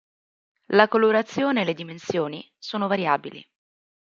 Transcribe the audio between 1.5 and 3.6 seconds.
e le dimensioni sono variabili.